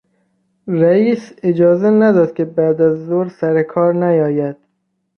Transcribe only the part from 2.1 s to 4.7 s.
که بعد از ظهر سرکار نیاید.